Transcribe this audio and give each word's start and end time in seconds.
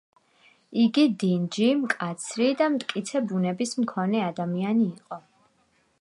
იგი 0.83 1.03
დინჯი, 1.23 1.67
მკაცრი 1.83 2.49
და 2.63 2.71
მტკიცე 2.77 3.23
ბუნების 3.33 3.77
მქონე 3.85 4.25
ადამიანი 4.33 4.91
იყო. 4.97 5.25